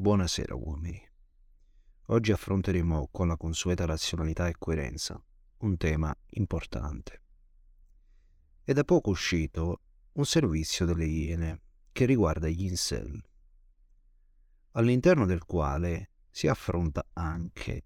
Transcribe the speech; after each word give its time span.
Buonasera 0.00 0.54
uomini. 0.54 0.96
Oggi 2.10 2.30
affronteremo 2.30 3.08
con 3.10 3.26
la 3.26 3.36
consueta 3.36 3.84
razionalità 3.84 4.46
e 4.46 4.54
coerenza 4.56 5.20
un 5.62 5.76
tema 5.76 6.16
importante. 6.34 7.22
È 8.62 8.72
da 8.72 8.84
poco 8.84 9.10
uscito 9.10 9.80
un 10.12 10.24
servizio 10.24 10.86
delle 10.86 11.04
Iene 11.04 11.62
che 11.90 12.04
riguarda 12.04 12.46
gli 12.46 12.66
incel, 12.66 13.20
all'interno 14.74 15.26
del 15.26 15.44
quale 15.44 16.12
si 16.30 16.46
affronta 16.46 17.04
anche 17.14 17.82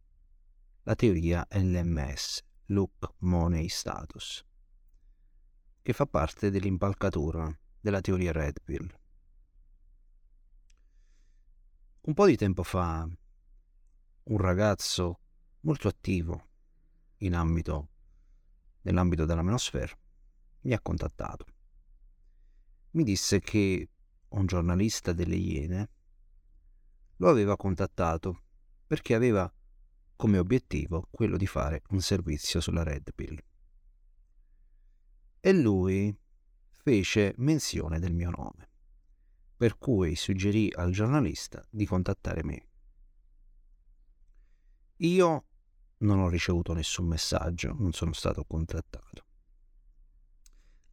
la 0.82 0.94
teoria 0.94 1.46
LMS, 1.50 2.42
Look 2.66 3.14
Money 3.20 3.68
Status, 3.68 4.44
che 5.80 5.92
fa 5.94 6.04
parte 6.04 6.50
dell'impalcatura 6.50 7.58
della 7.80 8.02
teoria 8.02 8.32
Red 8.32 8.60
Pill. 8.62 9.00
Un 12.04 12.14
po' 12.14 12.26
di 12.26 12.36
tempo 12.36 12.64
fa 12.64 13.08
un 14.24 14.36
ragazzo 14.36 15.20
molto 15.60 15.86
attivo 15.86 16.48
ambito, 17.32 17.90
nell'ambito 18.80 19.24
della 19.24 19.42
menosfera 19.42 19.96
mi 20.62 20.72
ha 20.72 20.80
contattato. 20.80 21.46
Mi 22.90 23.04
disse 23.04 23.38
che 23.38 23.88
un 24.30 24.46
giornalista 24.46 25.12
delle 25.12 25.36
Iene 25.36 25.90
lo 27.18 27.28
aveva 27.28 27.56
contattato 27.56 28.46
perché 28.84 29.14
aveva 29.14 29.48
come 30.16 30.38
obiettivo 30.38 31.06
quello 31.08 31.36
di 31.36 31.46
fare 31.46 31.82
un 31.90 32.00
servizio 32.00 32.60
sulla 32.60 32.82
Red 32.82 33.14
Pill. 33.14 33.38
E 35.38 35.52
lui 35.52 36.12
fece 36.68 37.32
menzione 37.36 38.00
del 38.00 38.12
mio 38.12 38.30
nome 38.30 38.71
per 39.62 39.78
cui 39.78 40.16
suggerì 40.16 40.72
al 40.74 40.90
giornalista 40.90 41.64
di 41.70 41.86
contattare 41.86 42.42
me. 42.42 42.66
Io 44.96 45.44
non 45.98 46.18
ho 46.18 46.28
ricevuto 46.28 46.72
nessun 46.72 47.06
messaggio, 47.06 47.72
non 47.78 47.92
sono 47.92 48.12
stato 48.12 48.42
contattato. 48.44 49.24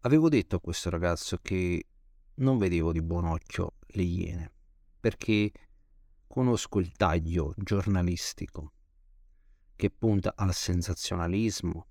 Avevo 0.01 0.29
detto 0.29 0.57
a 0.57 0.61
questo 0.61 0.91
ragazzo 0.91 1.39
che 1.41 1.87
non 2.35 2.59
vedevo 2.59 2.91
di 2.91 3.01
buon 3.01 3.25
occhio 3.25 3.77
le 3.87 4.03
iene, 4.03 4.53
perché 4.99 5.51
conosco 6.27 6.77
il 6.77 6.91
taglio 6.91 7.55
giornalistico 7.57 8.73
che 9.75 9.89
punta 9.89 10.33
al 10.35 10.53
sensazionalismo, 10.53 11.87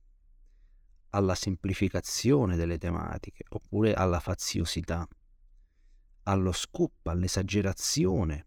alla 1.10 1.34
semplificazione 1.34 2.54
delle 2.54 2.78
tematiche 2.78 3.42
oppure 3.48 3.94
alla 3.94 4.20
faziosità 4.20 5.08
allo 6.28 6.52
scoop, 6.52 7.06
all'esagerazione. 7.06 8.46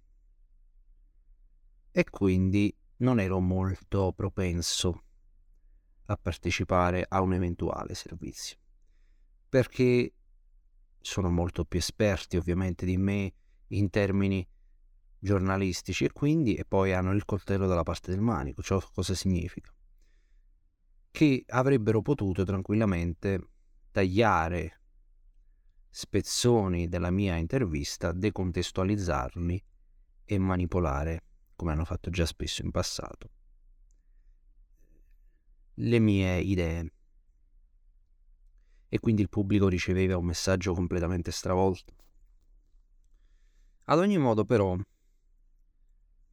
E 1.92 2.04
quindi 2.10 2.74
non 2.98 3.20
ero 3.20 3.40
molto 3.40 4.14
propenso 4.16 5.04
a 6.06 6.16
partecipare 6.16 7.06
a 7.08 7.22
un 7.22 7.34
eventuale 7.34 7.96
servizio, 7.96 8.58
perché 9.50 10.14
sono 11.00 11.30
molto 11.30 11.66
più 11.66 11.80
esperti 11.80 12.38
ovviamente 12.38 12.86
di 12.86 12.98
me 12.98 13.34
in 13.68 13.90
termini 13.90 14.48
giornalistici 15.18 16.06
e 16.06 16.12
quindi 16.12 16.56
e 16.56 16.66
poi 16.66 16.94
hanno 16.94 17.12
il 17.12 17.26
coltello 17.26 17.66
dalla 17.66 17.84
parte 17.84 18.12
del 18.12 18.22
manico, 18.22 18.62
ciò 18.62 18.80
cosa 18.94 19.16
significa? 19.16 19.74
Che 21.10 21.44
avrebbero 21.48 22.02
potuto 22.02 22.44
tranquillamente 22.44 23.50
tagliare 23.92 24.81
spezzoni 25.94 26.88
della 26.88 27.12
mia 27.12 27.36
intervista, 27.36 28.14
decontestualizzarli 28.14 29.64
e 30.24 30.38
manipolare, 30.40 31.24
come 31.56 31.74
hanno 31.74 31.84
fatto 31.84 32.10
già 32.10 32.26
spesso 32.26 32.64
in 32.64 32.72
passato, 32.72 33.30
le 35.76 36.00
mie 36.00 36.40
idee. 36.40 36.94
E 38.88 39.00
quindi 39.00 39.22
il 39.22 39.30
pubblico 39.30 39.68
riceveva 39.68 40.18
un 40.18 40.26
messaggio 40.26 40.74
completamente 40.74 41.32
stravolto. 41.32 41.94
Ad 43.84 44.00
ogni 44.00 44.18
modo, 44.18 44.46
però, 44.46 44.76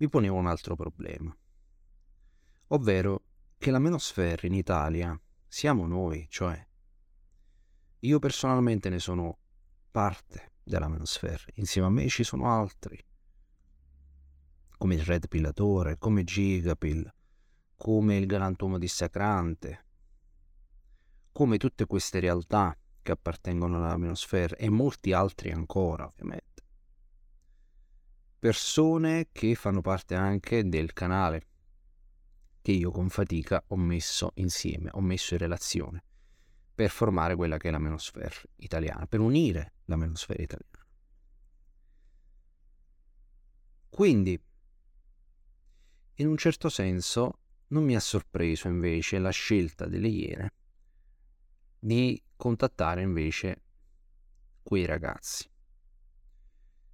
mi 0.01 0.09
ponevo 0.09 0.37
un 0.37 0.47
altro 0.47 0.77
problema, 0.77 1.37
ovvero 2.69 3.25
che 3.59 3.73
la 3.73 3.81
menosfera 3.81 4.47
in 4.47 4.55
Italia 4.55 5.21
siamo 5.49 5.87
noi, 5.87 6.27
cioè 6.31 6.65
io 8.03 8.19
personalmente 8.21 8.89
ne 8.89 9.01
sono 9.01 9.39
parte 9.99 10.53
della 10.63 10.87
menosfera. 10.87 11.43
Insieme 11.55 11.89
a 11.89 11.91
me 11.91 12.07
ci 12.07 12.23
sono 12.23 12.49
altri, 12.49 13.05
come 14.77 14.95
il 14.95 15.03
Red 15.03 15.27
Pillatore, 15.27 15.99
come 15.99 16.23
Gigapill, 16.23 17.13
come 17.75 18.17
il 18.17 18.27
Galantuomo 18.27 18.79
Dissacrante, 18.79 19.87
come 21.33 21.57
tutte 21.57 21.87
queste 21.87 22.21
realtà 22.21 22.79
che 23.03 23.11
appartengono 23.11 23.79
alla 23.79 23.97
menosfera 23.97 24.55
e 24.55 24.69
molti 24.71 25.13
altri 25.13 25.51
ancora, 25.51 26.07
ovviamente. 26.07 26.63
Persone 28.39 29.31
che 29.33 29.57
fanno 29.57 29.81
parte 29.81 30.15
anche 30.15 30.69
del 30.69 30.93
canale 30.93 31.47
che 32.63 32.71
io 32.71 32.93
con 32.93 33.09
fatica 33.09 33.65
ho 33.67 33.77
messo 33.77 34.31
insieme, 34.35 34.91
ho 34.93 35.01
messo 35.01 35.35
in 35.35 35.41
relazione 35.41 36.05
per 36.79 36.91
formare 36.91 37.35
quella 37.35 37.57
che 37.57 37.67
è 37.67 37.71
la 37.73 37.81
menosfera 37.81 38.31
italiana, 38.59 39.05
per 39.09 39.19
unire 39.19 39.73
la 39.87 39.97
menosfera 39.97 40.41
italiana. 40.41 40.87
Quindi, 43.89 44.41
in 46.15 46.29
un 46.29 46.37
certo 46.37 46.69
senso, 46.69 47.41
non 47.71 47.83
mi 47.83 47.97
ha 47.97 48.01
sorpreso 48.01 48.69
invece 48.69 49.19
la 49.19 49.31
scelta 49.31 49.89
delle 49.89 50.07
Iene 50.07 50.53
di 51.81 52.23
contattare 52.37 53.03
invece 53.03 53.63
quei 54.63 54.87
ragazzi. 54.87 55.51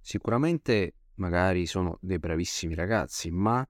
Sicuramente 0.01 0.95
magari 1.17 1.67
sono 1.67 1.99
dei 2.01 2.17
bravissimi 2.17 2.73
ragazzi, 2.73 3.29
ma 3.29 3.63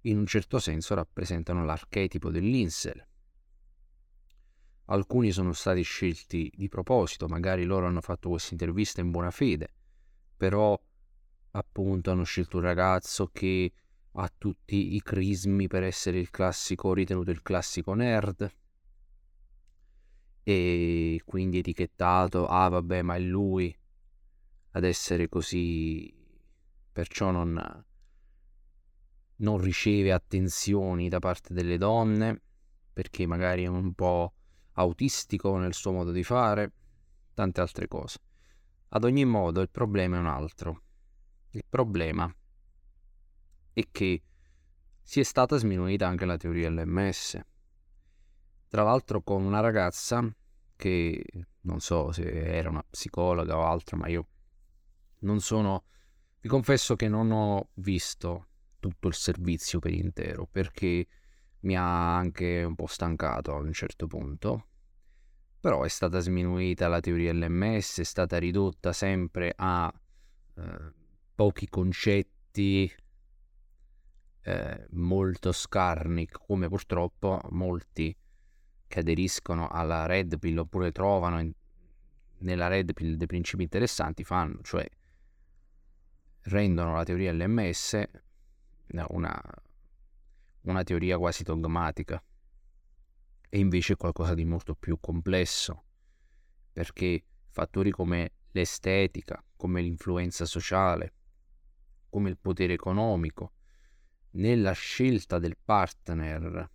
in 0.00 0.18
un 0.18 0.26
certo 0.26 0.58
senso 0.58 0.94
rappresentano 0.94 1.64
l'archetipo 1.64 2.32
dell'insel, 2.32 3.06
Alcuni 4.92 5.30
sono 5.30 5.52
stati 5.52 5.82
scelti 5.82 6.50
di 6.52 6.68
proposito, 6.68 7.28
magari 7.28 7.64
loro 7.64 7.86
hanno 7.86 8.00
fatto 8.00 8.28
questa 8.28 8.54
intervista 8.54 9.00
in 9.00 9.12
buona 9.12 9.30
fede, 9.30 9.72
però 10.36 10.76
appunto 11.52 12.10
hanno 12.10 12.24
scelto 12.24 12.56
un 12.56 12.64
ragazzo 12.64 13.28
che 13.32 13.72
ha 14.10 14.32
tutti 14.36 14.96
i 14.96 15.00
crismi 15.00 15.68
per 15.68 15.84
essere 15.84 16.18
il 16.18 16.30
classico, 16.30 16.92
ritenuto 16.92 17.30
il 17.30 17.40
classico 17.40 17.94
nerd, 17.94 18.52
e 20.42 21.22
quindi 21.24 21.58
etichettato, 21.58 22.48
ah 22.48 22.68
vabbè, 22.68 23.02
ma 23.02 23.14
è 23.14 23.20
lui 23.20 23.72
ad 24.72 24.82
essere 24.82 25.28
così, 25.28 26.12
perciò 26.90 27.30
non, 27.30 27.84
non 29.36 29.58
riceve 29.58 30.10
attenzioni 30.10 31.08
da 31.08 31.20
parte 31.20 31.54
delle 31.54 31.78
donne, 31.78 32.42
perché 32.92 33.24
magari 33.26 33.62
è 33.62 33.68
un 33.68 33.94
po' 33.94 34.34
autistico 34.80 35.56
nel 35.56 35.74
suo 35.74 35.92
modo 35.92 36.10
di 36.10 36.22
fare, 36.22 36.72
tante 37.34 37.60
altre 37.60 37.86
cose. 37.86 38.18
Ad 38.88 39.04
ogni 39.04 39.24
modo 39.24 39.60
il 39.60 39.70
problema 39.70 40.16
è 40.16 40.20
un 40.20 40.26
altro. 40.26 40.82
Il 41.50 41.64
problema 41.68 42.32
è 43.72 43.82
che 43.90 44.22
si 45.02 45.20
è 45.20 45.22
stata 45.22 45.56
sminuita 45.56 46.06
anche 46.06 46.24
la 46.24 46.36
teoria 46.36 46.70
LMS. 46.70 47.40
Tra 48.68 48.82
l'altro 48.82 49.22
con 49.22 49.44
una 49.44 49.60
ragazza 49.60 50.24
che 50.76 51.24
non 51.62 51.80
so 51.80 52.12
se 52.12 52.22
era 52.30 52.70
una 52.70 52.84
psicologa 52.88 53.56
o 53.56 53.64
altro, 53.64 53.96
ma 53.96 54.08
io 54.08 54.28
non 55.20 55.40
sono... 55.40 55.84
Vi 56.40 56.48
confesso 56.48 56.96
che 56.96 57.08
non 57.08 57.30
ho 57.32 57.68
visto 57.74 58.46
tutto 58.78 59.08
il 59.08 59.14
servizio 59.14 59.78
per 59.78 59.92
intero 59.92 60.46
perché 60.46 61.06
mi 61.60 61.76
ha 61.76 62.16
anche 62.16 62.62
un 62.62 62.74
po' 62.74 62.86
stancato 62.86 63.54
a 63.54 63.58
un 63.58 63.72
certo 63.72 64.06
punto 64.06 64.69
però 65.60 65.82
è 65.82 65.88
stata 65.88 66.20
sminuita 66.20 66.88
la 66.88 67.00
teoria 67.00 67.32
LMS, 67.32 68.00
è 68.00 68.04
stata 68.04 68.38
ridotta 68.38 68.92
sempre 68.92 69.52
a 69.54 69.92
eh, 70.56 70.92
pochi 71.34 71.68
concetti 71.68 72.90
eh, 74.42 74.86
molto 74.90 75.52
scarni, 75.52 76.26
come 76.28 76.68
purtroppo 76.68 77.40
molti 77.50 78.16
che 78.86 78.98
aderiscono 78.98 79.68
alla 79.68 80.06
Red 80.06 80.38
Pill 80.38 80.58
oppure 80.58 80.92
trovano 80.92 81.40
in, 81.40 81.52
nella 82.38 82.68
Red 82.68 82.94
Pill 82.94 83.16
dei 83.16 83.26
principi 83.26 83.62
interessanti 83.62 84.24
fanno, 84.24 84.60
cioè 84.62 84.88
rendono 86.44 86.94
la 86.94 87.04
teoria 87.04 87.32
LMS 87.34 88.02
una, 89.08 89.40
una 90.62 90.82
teoria 90.82 91.18
quasi 91.18 91.42
dogmatica 91.42 92.20
è 93.50 93.56
invece 93.56 93.96
qualcosa 93.96 94.32
di 94.34 94.44
molto 94.44 94.76
più 94.76 94.98
complesso, 95.00 95.84
perché 96.72 97.24
fattori 97.50 97.90
come 97.90 98.34
l'estetica, 98.52 99.44
come 99.56 99.82
l'influenza 99.82 100.44
sociale, 100.44 101.14
come 102.08 102.30
il 102.30 102.38
potere 102.38 102.74
economico, 102.74 103.52
nella 104.32 104.70
scelta 104.70 105.40
del 105.40 105.56
partner 105.62 106.70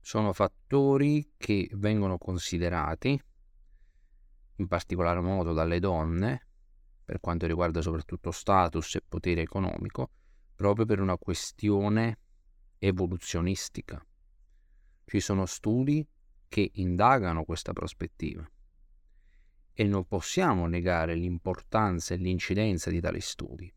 sono 0.00 0.32
fattori 0.32 1.32
che 1.36 1.68
vengono 1.74 2.18
considerati 2.18 3.20
in 4.56 4.66
particolar 4.68 5.20
modo 5.20 5.52
dalle 5.52 5.80
donne 5.80 6.46
per 7.04 7.18
quanto 7.18 7.46
riguarda 7.46 7.82
soprattutto 7.82 8.30
status 8.30 8.94
e 8.94 9.02
potere 9.06 9.42
economico 9.42 10.10
proprio 10.54 10.86
per 10.86 11.00
una 11.00 11.18
questione 11.18 12.18
evoluzionistica. 12.78 14.00
Ci 15.08 15.20
sono 15.20 15.46
studi 15.46 16.06
che 16.48 16.70
indagano 16.74 17.44
questa 17.44 17.72
prospettiva 17.72 18.46
e 19.72 19.84
non 19.84 20.04
possiamo 20.04 20.66
negare 20.66 21.14
l'importanza 21.14 22.12
e 22.12 22.18
l'incidenza 22.18 22.90
di 22.90 23.00
tali 23.00 23.22
studi. 23.22 23.72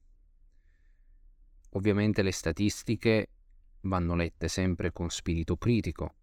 Ovviamente 1.70 2.22
le 2.22 2.34
statistiche 2.34 3.30
vanno 3.84 4.14
lette 4.16 4.50
sempre 4.50 4.92
con 4.92 5.10
spirito 5.10 5.56
critico, 5.56 6.16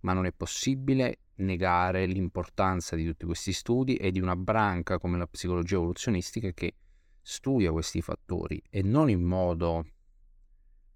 ma 0.00 0.14
non 0.14 0.24
è 0.24 0.32
possibile 0.32 1.18
negare 1.34 2.06
l'importanza 2.06 2.96
di 2.96 3.04
tutti 3.04 3.26
questi 3.26 3.52
studi 3.52 3.96
e 3.96 4.10
di 4.10 4.20
una 4.20 4.34
branca 4.34 4.96
come 4.98 5.18
la 5.18 5.26
psicologia 5.26 5.74
evoluzionistica 5.74 6.52
che 6.52 6.76
studia 7.20 7.70
questi 7.70 8.00
fattori 8.00 8.62
e 8.70 8.80
non 8.80 9.10
in 9.10 9.20
modo 9.20 9.86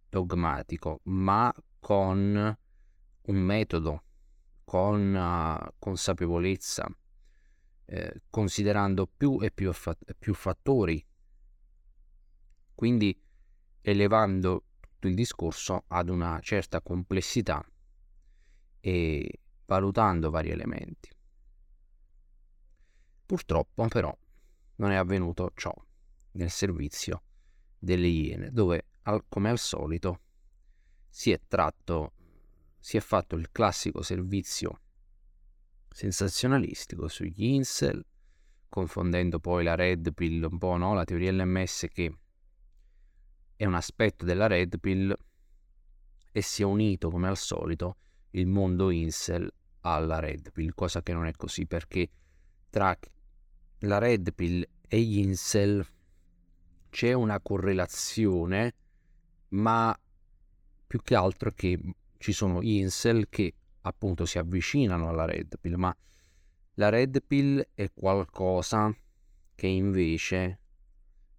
dogmatico, 0.08 1.00
ma 1.02 1.52
con 1.78 2.56
un 3.28 3.36
metodo, 3.36 4.02
con 4.64 5.14
uh, 5.14 5.74
consapevolezza, 5.78 6.86
eh, 7.86 8.22
considerando 8.28 9.06
più 9.06 9.38
e 9.40 9.50
più, 9.50 9.72
più 10.18 10.34
fattori, 10.34 11.04
quindi 12.74 13.18
elevando 13.80 14.64
tutto 14.78 15.08
il 15.08 15.14
discorso 15.14 15.84
ad 15.88 16.10
una 16.10 16.38
certa 16.40 16.82
complessità 16.82 17.64
e 18.80 19.40
valutando 19.64 20.30
vari 20.30 20.50
elementi. 20.50 21.08
Purtroppo 23.24 23.86
però 23.88 24.16
non 24.76 24.90
è 24.90 24.96
avvenuto 24.96 25.52
ciò 25.54 25.74
nel 26.32 26.50
servizio 26.50 27.22
delle 27.78 28.06
Iene, 28.06 28.50
dove 28.50 28.86
al, 29.02 29.24
come 29.28 29.50
al 29.50 29.58
solito 29.58 30.20
si 31.08 31.32
è 31.32 31.40
tratto, 31.46 32.12
si 32.88 32.96
è 32.96 33.00
fatto 33.00 33.36
il 33.36 33.50
classico 33.52 34.00
servizio 34.00 34.80
sensazionalistico 35.90 37.06
sugli 37.06 37.44
incel, 37.44 38.02
confondendo 38.66 39.40
poi 39.40 39.62
la 39.62 39.74
red 39.74 40.14
pill 40.14 40.48
un 40.50 40.56
po', 40.56 40.74
no? 40.78 40.94
La 40.94 41.04
teoria 41.04 41.30
LMS 41.30 41.84
che 41.92 42.16
è 43.56 43.66
un 43.66 43.74
aspetto 43.74 44.24
della 44.24 44.46
red 44.46 44.80
pill 44.80 45.14
e 46.32 46.40
si 46.40 46.62
è 46.62 46.64
unito 46.64 47.10
come 47.10 47.28
al 47.28 47.36
solito 47.36 47.96
il 48.30 48.46
mondo 48.46 48.88
incel 48.88 49.52
alla 49.80 50.18
red 50.18 50.50
pill, 50.50 50.72
cosa 50.74 51.02
che 51.02 51.12
non 51.12 51.26
è 51.26 51.32
così 51.32 51.66
perché 51.66 52.08
tra 52.70 52.98
la 53.80 53.98
red 53.98 54.32
pill 54.32 54.66
e 54.88 54.98
gli 54.98 55.18
incel 55.18 55.86
c'è 56.88 57.12
una 57.12 57.38
correlazione, 57.40 58.74
ma 59.48 59.94
più 60.86 61.02
che 61.02 61.14
altro 61.14 61.50
che 61.50 61.78
ci 62.18 62.32
sono 62.32 62.60
incel 62.62 63.28
che 63.28 63.54
appunto 63.82 64.26
si 64.26 64.38
avvicinano 64.38 65.08
alla 65.08 65.24
red 65.24 65.58
pill, 65.60 65.74
ma 65.74 65.96
la 66.74 66.88
red 66.90 67.22
pill 67.26 67.66
è 67.74 67.90
qualcosa 67.92 68.94
che 69.54 69.66
invece 69.66 70.60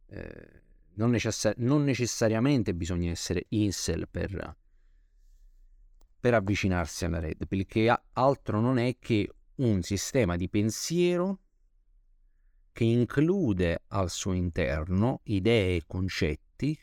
eh, 0.08 0.62
non, 0.96 1.12
necessar- 1.12 1.58
non, 1.58 1.84
necessariamente 1.84 2.74
bisogna 2.74 3.12
essere 3.12 3.46
incel 3.50 4.08
per, 4.10 4.58
per 6.20 6.34
avvicinarsi 6.34 7.06
alla 7.06 7.20
red 7.20 7.48
pill, 7.48 7.66
che 7.66 8.02
altro 8.14 8.60
non 8.60 8.78
è 8.78 8.98
che 9.00 9.30
un 9.56 9.82
sistema 9.82 10.36
di 10.36 10.50
pensiero 10.50 11.40
che 12.72 12.86
include 12.86 13.84
al 13.88 14.10
suo 14.10 14.34
interno 14.34 15.22
idee 15.24 15.78
e 15.78 15.84
concetti 15.86 16.78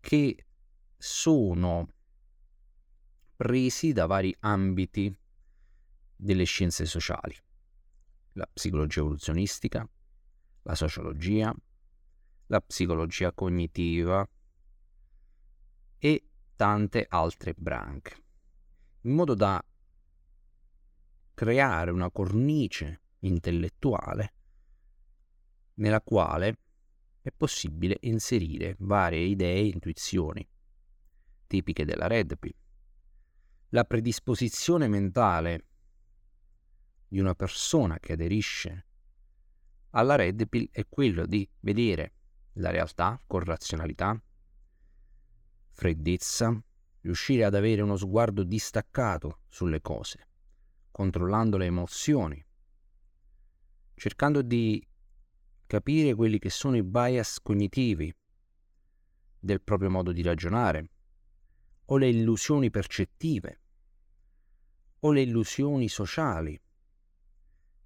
che 0.00 0.46
sono 0.96 1.88
presi 3.38 3.92
da 3.92 4.06
vari 4.06 4.34
ambiti 4.40 5.16
delle 6.16 6.42
scienze 6.42 6.86
sociali, 6.86 7.36
la 8.32 8.48
psicologia 8.52 8.98
evoluzionistica, 8.98 9.88
la 10.62 10.74
sociologia, 10.74 11.54
la 12.46 12.60
psicologia 12.60 13.32
cognitiva 13.32 14.28
e 15.98 16.28
tante 16.56 17.06
altre 17.08 17.54
branche, 17.56 18.24
in 19.02 19.14
modo 19.14 19.34
da 19.34 19.64
creare 21.32 21.92
una 21.92 22.10
cornice 22.10 23.02
intellettuale 23.20 24.34
nella 25.74 26.00
quale 26.00 26.58
è 27.20 27.30
possibile 27.30 27.98
inserire 28.00 28.74
varie 28.80 29.20
idee 29.20 29.58
e 29.58 29.66
intuizioni 29.66 30.44
tipiche 31.46 31.84
della 31.84 32.08
Red 32.08 32.36
Pill 32.36 32.66
la 33.70 33.84
predisposizione 33.84 34.88
mentale 34.88 35.64
di 37.06 37.18
una 37.18 37.34
persona 37.34 37.98
che 37.98 38.14
aderisce 38.14 38.86
alla 39.90 40.14
red 40.14 40.48
pill 40.48 40.68
è 40.70 40.86
quello 40.88 41.26
di 41.26 41.48
vedere 41.60 42.12
la 42.54 42.70
realtà 42.70 43.20
con 43.26 43.40
razionalità, 43.40 44.20
freddezza, 45.70 46.62
riuscire 47.00 47.44
ad 47.44 47.54
avere 47.54 47.82
uno 47.82 47.96
sguardo 47.96 48.42
distaccato 48.42 49.40
sulle 49.48 49.80
cose, 49.80 50.28
controllando 50.90 51.56
le 51.56 51.66
emozioni, 51.66 52.44
cercando 53.94 54.42
di 54.42 54.86
capire 55.66 56.14
quelli 56.14 56.38
che 56.38 56.50
sono 56.50 56.76
i 56.76 56.82
bias 56.82 57.40
cognitivi 57.40 58.14
del 59.38 59.62
proprio 59.62 59.90
modo 59.90 60.12
di 60.12 60.22
ragionare, 60.22 60.90
o 61.90 61.96
le 61.96 62.08
illusioni 62.08 62.70
percettive 62.70 63.60
o 65.00 65.12
le 65.12 65.22
illusioni 65.22 65.88
sociali, 65.88 66.60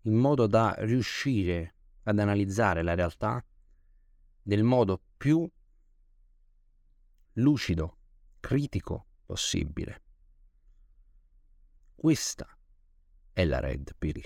in 0.02 0.14
modo 0.14 0.46
da 0.46 0.74
riuscire 0.78 1.74
ad 2.04 2.18
analizzare 2.18 2.82
la 2.82 2.94
realtà 2.94 3.44
nel 4.44 4.64
modo 4.64 5.00
più 5.16 5.48
lucido, 7.34 7.98
critico 8.40 9.06
possibile. 9.24 10.02
Questa 11.94 12.58
è 13.32 13.44
la 13.44 13.60
Red 13.60 13.94
Pill. 13.96 14.22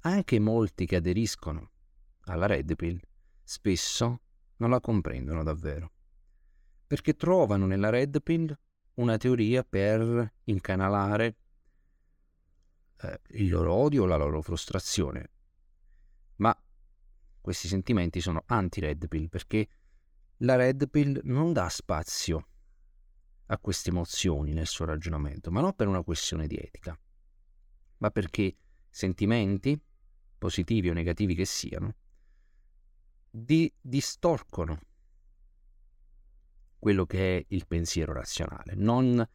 Anche 0.00 0.38
molti 0.38 0.84
che 0.84 0.96
aderiscono 0.96 1.70
alla 2.24 2.46
Red 2.46 2.76
Pill 2.76 3.00
spesso 3.42 4.20
non 4.56 4.70
la 4.70 4.80
comprendono 4.80 5.42
davvero 5.42 5.95
perché 6.86 7.14
trovano 7.16 7.66
nella 7.66 7.90
Red 7.90 8.22
Pill 8.22 8.56
una 8.94 9.16
teoria 9.16 9.64
per 9.64 10.34
incanalare 10.44 11.36
eh, 12.98 13.20
il 13.30 13.48
loro 13.48 13.74
odio 13.74 14.06
la 14.06 14.16
loro 14.16 14.40
frustrazione. 14.40 15.30
Ma 16.36 16.56
questi 17.40 17.68
sentimenti 17.68 18.20
sono 18.20 18.42
anti-Red 18.46 19.08
Pill 19.08 19.28
perché 19.28 19.68
la 20.38 20.56
Red 20.56 20.88
Pill 20.88 21.20
non 21.24 21.52
dà 21.52 21.68
spazio 21.68 22.48
a 23.46 23.58
queste 23.58 23.90
emozioni 23.90 24.52
nel 24.52 24.66
suo 24.66 24.84
ragionamento, 24.84 25.50
ma 25.50 25.60
non 25.60 25.74
per 25.74 25.86
una 25.86 26.02
questione 26.02 26.46
di 26.46 26.56
etica, 26.56 26.98
ma 27.98 28.10
perché 28.10 28.56
sentimenti, 28.90 29.80
positivi 30.38 30.90
o 30.90 30.92
negativi 30.92 31.34
che 31.34 31.44
siano, 31.44 31.94
di, 33.30 33.72
distorcono 33.80 34.80
quello 36.86 37.04
che 37.04 37.38
è 37.38 37.44
il 37.48 37.66
pensiero 37.66 38.12
razionale, 38.12 38.74
non 38.76 39.28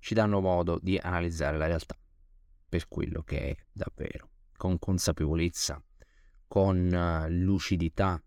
ci 0.00 0.14
danno 0.14 0.40
modo 0.40 0.80
di 0.82 0.98
analizzare 0.98 1.56
la 1.56 1.66
realtà 1.66 1.96
per 2.68 2.88
quello 2.88 3.22
che 3.22 3.50
è 3.50 3.56
davvero, 3.70 4.30
con 4.56 4.80
consapevolezza, 4.80 5.80
con 6.48 6.92
eh, 6.92 7.30
lucidità, 7.30 8.20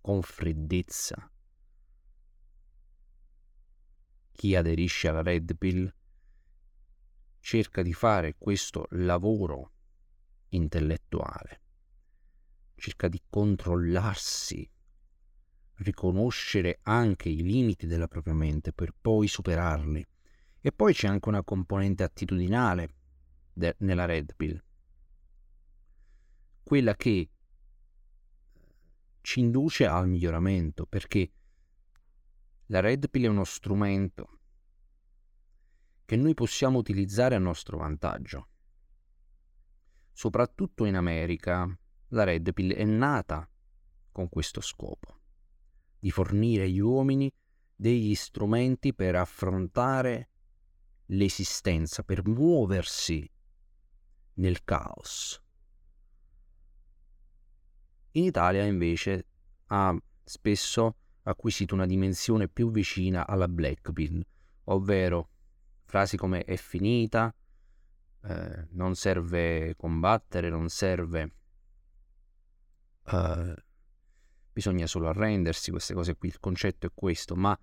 con 0.00 0.20
freddezza. 0.22 1.30
Chi 4.32 4.56
aderisce 4.56 5.06
alla 5.06 5.22
Red 5.22 5.56
Pill 5.56 5.94
cerca 7.38 7.82
di 7.82 7.92
fare 7.92 8.34
questo 8.36 8.88
lavoro 8.90 9.74
intellettuale, 10.48 11.60
cerca 12.74 13.06
di 13.06 13.22
controllarsi 13.30 14.68
riconoscere 15.78 16.80
anche 16.82 17.28
i 17.28 17.42
limiti 17.42 17.86
della 17.86 18.08
propria 18.08 18.34
mente 18.34 18.72
per 18.72 18.94
poi 18.98 19.28
superarli. 19.28 20.06
E 20.60 20.72
poi 20.72 20.92
c'è 20.92 21.08
anche 21.08 21.28
una 21.28 21.44
componente 21.44 22.02
attitudinale 22.02 22.94
de- 23.52 23.76
nella 23.78 24.04
Red 24.04 24.34
Pill, 24.36 24.62
quella 26.62 26.94
che 26.94 27.30
ci 29.20 29.40
induce 29.40 29.86
al 29.86 30.08
miglioramento 30.08 30.86
perché 30.86 31.32
la 32.66 32.80
Red 32.80 33.08
Pill 33.08 33.24
è 33.24 33.28
uno 33.28 33.44
strumento 33.44 34.40
che 36.04 36.16
noi 36.16 36.34
possiamo 36.34 36.78
utilizzare 36.78 37.34
a 37.34 37.38
nostro 37.38 37.78
vantaggio. 37.78 38.48
Soprattutto 40.12 40.84
in 40.84 40.96
America 40.96 41.78
la 42.08 42.24
Red 42.24 42.52
Pill 42.52 42.72
è 42.72 42.84
nata 42.84 43.48
con 44.10 44.28
questo 44.28 44.60
scopo, 44.60 45.17
di 45.98 46.10
fornire 46.10 46.64
agli 46.64 46.78
uomini 46.78 47.32
degli 47.74 48.14
strumenti 48.14 48.94
per 48.94 49.14
affrontare 49.16 50.30
l'esistenza, 51.06 52.02
per 52.02 52.26
muoversi 52.26 53.30
nel 54.34 54.64
caos. 54.64 55.40
In 58.12 58.24
Italia 58.24 58.64
invece 58.64 59.26
ha 59.66 59.96
spesso 60.24 60.96
acquisito 61.22 61.74
una 61.74 61.86
dimensione 61.86 62.48
più 62.48 62.70
vicina 62.70 63.26
alla 63.26 63.48
black 63.48 63.92
pill, 63.92 64.24
ovvero 64.64 65.30
frasi 65.84 66.16
come 66.16 66.44
è 66.44 66.56
finita, 66.56 67.34
eh, 68.24 68.66
non 68.70 68.94
serve 68.94 69.74
combattere, 69.76 70.50
non 70.50 70.68
serve, 70.68 71.34
eh, 73.06 73.54
bisogna 74.58 74.88
solo 74.88 75.06
arrendersi, 75.06 75.70
queste 75.70 75.94
cose 75.94 76.16
qui, 76.16 76.30
il 76.30 76.40
concetto 76.40 76.88
è 76.88 76.90
questo, 76.92 77.36
ma 77.36 77.56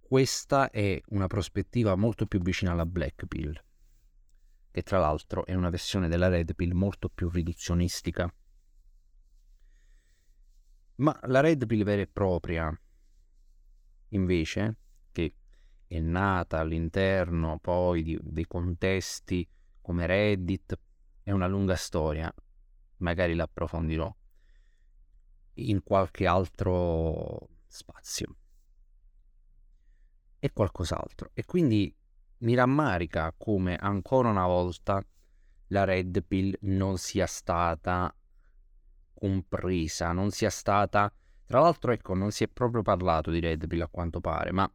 questa 0.00 0.70
è 0.70 0.98
una 1.08 1.26
prospettiva 1.26 1.94
molto 1.94 2.24
più 2.24 2.40
vicina 2.40 2.72
alla 2.72 2.86
black 2.86 3.26
pill, 3.26 3.52
che 4.70 4.82
tra 4.82 4.98
l'altro 4.98 5.44
è 5.44 5.52
una 5.52 5.68
versione 5.68 6.08
della 6.08 6.28
red 6.28 6.54
pill 6.54 6.72
molto 6.72 7.10
più 7.10 7.28
riduzionistica. 7.28 8.34
Ma 10.96 11.20
la 11.24 11.40
Red 11.40 11.66
Pill 11.66 11.84
vera 11.84 12.00
e 12.00 12.06
propria, 12.06 12.74
invece, 14.08 14.76
che 15.12 15.34
è 15.86 16.00
nata 16.00 16.60
all'interno 16.60 17.58
poi 17.58 18.02
di, 18.02 18.18
dei 18.22 18.46
contesti 18.46 19.46
come 19.82 20.06
Reddit, 20.06 20.80
è 21.22 21.30
una 21.30 21.46
lunga 21.46 21.76
storia, 21.76 22.34
magari 22.96 23.34
la 23.34 23.44
approfondirò 23.44 24.12
in 25.58 25.82
qualche 25.82 26.26
altro 26.26 27.48
spazio. 27.66 28.36
È 30.38 30.52
qualcos'altro. 30.52 31.30
E 31.34 31.44
quindi 31.44 31.94
mi 32.38 32.54
rammarica 32.54 33.34
come 33.36 33.76
ancora 33.76 34.28
una 34.28 34.46
volta 34.46 35.04
la 35.68 35.84
Red 35.84 36.22
Pill 36.24 36.56
non 36.60 36.96
sia 36.98 37.26
stata 37.26 38.14
compresa, 39.14 40.12
non 40.12 40.30
sia 40.30 40.50
stata... 40.50 41.12
Tra 41.44 41.60
l'altro, 41.60 41.92
ecco, 41.92 42.14
non 42.14 42.30
si 42.30 42.44
è 42.44 42.48
proprio 42.48 42.82
parlato 42.82 43.30
di 43.30 43.40
Red 43.40 43.66
Pill 43.66 43.80
a 43.80 43.88
quanto 43.88 44.20
pare, 44.20 44.52
ma 44.52 44.70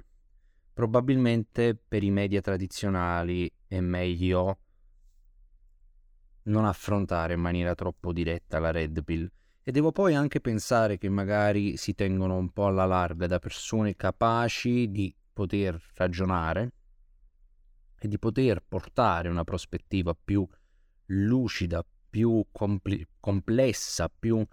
probabilmente 0.74 1.76
per 1.76 2.04
i 2.04 2.10
media 2.10 2.42
tradizionali 2.42 3.52
è 3.68 3.80
meglio 3.80 4.58
non 6.44 6.66
affrontare 6.66 7.34
in 7.34 7.40
maniera 7.40 7.76
troppo 7.76 8.12
diretta 8.12 8.60
la 8.60 8.72
Red 8.72 9.04
Pill. 9.04 9.32
E 9.66 9.72
devo 9.72 9.94
poi 9.94 10.14
anche 10.14 10.42
pensare 10.42 10.98
che 10.98 11.08
magari 11.08 11.78
si 11.78 11.96
tengono 11.96 12.36
un 12.36 12.52
po' 12.52 12.68
alla 12.68 12.86
larga 12.86 13.28
da 13.28 13.40
persone 13.40 13.96
capaci 13.96 14.92
di 14.92 15.16
poter 15.32 15.82
ragionare 15.96 16.74
e 17.98 18.10
di 18.10 18.20
poter 18.20 18.62
portare 18.68 19.30
una 19.30 19.46
prospettiva 19.46 20.14
più 20.14 20.46
lucida, 21.06 21.86
più 22.10 22.46
compl- 22.52 23.08
complessa, 23.22 24.10
più 24.10 24.46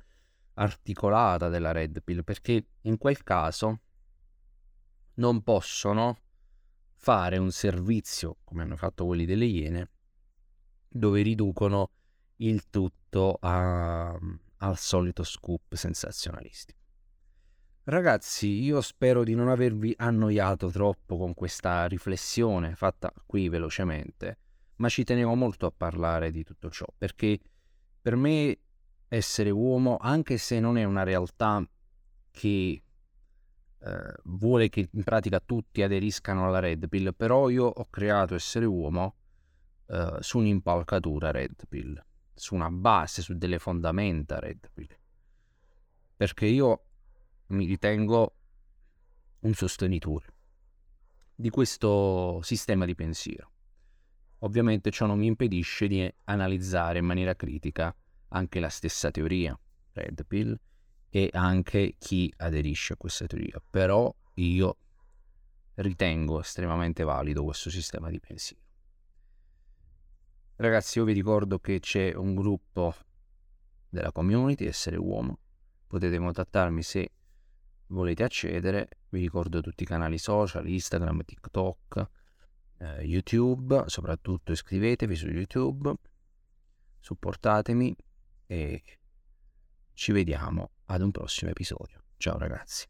articolata 0.54 1.48
della 1.48 1.72
Red 1.72 2.02
Pill, 2.04 2.22
perché 2.22 2.66
in 2.82 2.96
quel 2.96 3.24
caso 3.24 3.80
non 5.14 5.42
possono 5.42 6.18
fare 6.94 7.36
un 7.38 7.50
servizio, 7.50 8.36
come 8.44 8.62
hanno 8.62 8.76
fatto 8.76 9.06
quelli 9.06 9.24
delle 9.24 9.46
Iene, 9.46 9.90
dove 10.88 11.22
riducono 11.22 11.90
il 12.36 12.70
tutto 12.70 13.38
a, 13.40 14.16
al 14.60 14.78
solito 14.78 15.22
scoop 15.22 15.74
sensazionalistico. 15.74 16.78
Ragazzi, 17.84 18.46
io 18.62 18.80
spero 18.80 19.24
di 19.24 19.34
non 19.34 19.48
avervi 19.48 19.94
annoiato 19.96 20.70
troppo 20.70 21.18
con 21.18 21.34
questa 21.34 21.86
riflessione 21.86 22.74
fatta 22.74 23.12
qui 23.26 23.48
velocemente 23.48 24.38
ma 24.80 24.88
ci 24.88 25.04
tenevo 25.04 25.34
molto 25.34 25.66
a 25.66 25.72
parlare 25.74 26.30
di 26.30 26.42
tutto 26.42 26.70
ciò, 26.70 26.86
perché 26.96 27.38
per 28.00 28.16
me 28.16 28.58
essere 29.08 29.50
uomo, 29.50 29.98
anche 29.98 30.38
se 30.38 30.58
non 30.58 30.78
è 30.78 30.84
una 30.84 31.02
realtà 31.02 31.62
che 32.30 32.82
eh, 33.78 34.14
vuole 34.24 34.68
che 34.68 34.88
in 34.90 35.04
pratica 35.04 35.40
tutti 35.40 35.82
aderiscano 35.82 36.46
alla 36.46 36.60
Red 36.60 36.88
Pill, 36.88 37.14
però 37.14 37.50
io 37.50 37.66
ho 37.66 37.88
creato 37.90 38.34
essere 38.34 38.64
uomo 38.64 39.16
eh, 39.86 40.16
su 40.20 40.38
un'impalcatura 40.38 41.30
Red 41.30 41.66
Pill, 41.68 42.02
su 42.40 42.54
una 42.54 42.70
base, 42.70 43.20
su 43.20 43.36
delle 43.36 43.58
fondamenta 43.58 44.38
Red 44.38 44.70
Pill, 44.72 44.96
perché 46.16 46.46
io 46.46 46.84
mi 47.48 47.66
ritengo 47.66 48.34
un 49.40 49.52
sostenitore 49.52 50.34
di 51.34 51.50
questo 51.50 52.40
sistema 52.42 52.86
di 52.86 52.94
pensiero. 52.94 53.50
Ovviamente 54.38 54.90
ciò 54.90 55.04
non 55.04 55.18
mi 55.18 55.26
impedisce 55.26 55.86
di 55.86 56.12
analizzare 56.24 56.98
in 56.98 57.04
maniera 57.04 57.34
critica 57.36 57.94
anche 58.28 58.58
la 58.58 58.70
stessa 58.70 59.10
teoria, 59.10 59.58
Red 59.92 60.24
Pill, 60.26 60.58
e 61.10 61.28
anche 61.32 61.96
chi 61.98 62.32
aderisce 62.38 62.94
a 62.94 62.96
questa 62.96 63.26
teoria. 63.26 63.60
Però 63.68 64.14
io 64.34 64.76
ritengo 65.74 66.40
estremamente 66.40 67.04
valido 67.04 67.44
questo 67.44 67.68
sistema 67.68 68.08
di 68.08 68.18
pensiero. 68.18 68.62
Ragazzi, 70.60 70.98
io 70.98 71.04
vi 71.04 71.14
ricordo 71.14 71.58
che 71.58 71.80
c'è 71.80 72.12
un 72.14 72.34
gruppo 72.34 72.94
della 73.88 74.12
community 74.12 74.66
Essere 74.66 74.98
Uomo. 74.98 75.38
Potete 75.86 76.18
contattarmi 76.18 76.82
se 76.82 77.12
volete 77.86 78.24
accedere. 78.24 78.98
Vi 79.08 79.20
ricordo 79.20 79.62
tutti 79.62 79.84
i 79.84 79.86
canali 79.86 80.18
social, 80.18 80.68
Instagram, 80.68 81.24
TikTok 81.24 82.08
eh, 82.76 83.02
YouTube, 83.04 83.84
soprattutto 83.86 84.52
iscrivetevi 84.52 85.16
su 85.16 85.28
YouTube, 85.28 85.94
supportatemi 86.98 87.96
e 88.44 88.82
ci 89.94 90.12
vediamo 90.12 90.72
ad 90.84 91.00
un 91.00 91.10
prossimo 91.10 91.52
episodio. 91.52 92.02
Ciao 92.18 92.36
ragazzi. 92.36 92.89